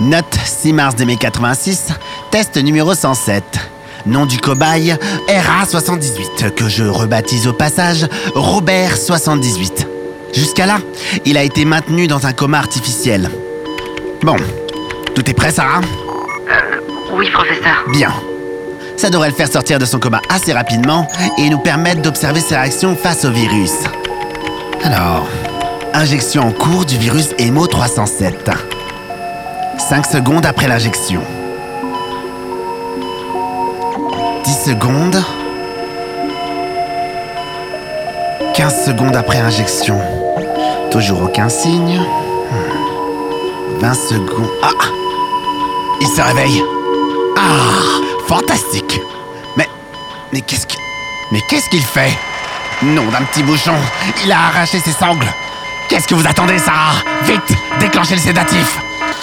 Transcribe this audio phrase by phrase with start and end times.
[0.00, 1.92] Note 6 mars 2086,
[2.30, 3.42] test numéro 107.
[4.06, 4.96] Nom du cobaye,
[5.28, 9.86] RA78, que je rebaptise au passage Robert78.
[10.34, 10.78] Jusqu'à là,
[11.24, 13.30] il a été maintenu dans un coma artificiel.
[14.22, 14.36] Bon,
[15.14, 15.80] tout est prêt, Sarah?
[15.80, 16.80] Euh,
[17.12, 17.84] oui, professeur.
[17.92, 18.12] Bien.
[18.96, 21.06] Ça devrait le faire sortir de son coma assez rapidement
[21.38, 23.72] et nous permettre d'observer ses réactions face au virus.
[24.82, 25.28] Alors,
[25.94, 28.50] injection en cours du virus Emo 307.
[29.88, 31.20] 5 secondes après l'injection.
[34.42, 35.22] 10 secondes.
[38.54, 40.00] 15 secondes après injection.
[40.90, 42.00] Toujours aucun signe.
[42.00, 43.78] Hmm.
[43.80, 44.50] 20 secondes.
[44.62, 44.70] Ah
[46.00, 46.62] Il se réveille.
[47.36, 48.98] Ah Fantastique
[49.58, 49.68] Mais.
[50.32, 51.82] Mais qu'est-ce qu'il.
[51.82, 52.16] Fait?
[52.82, 53.74] Non d'un petit bouchon
[54.24, 55.26] Il a arraché ses sangles
[55.88, 56.94] Qu'est-ce que vous attendez, Sarah?
[57.24, 58.78] Vite Déclenchez le sédatif